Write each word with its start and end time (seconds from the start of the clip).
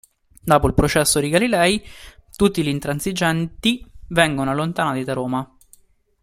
Dopo 0.43 0.65
il 0.65 0.73
processo 0.73 1.19
di 1.19 1.29
Galilei 1.29 1.79
tutti 2.35 2.63
gli 2.63 2.69
intransigenti 2.69 3.87
vengono 4.07 4.49
allontanati 4.49 5.03
da 5.03 5.13
Roma. 5.13 5.57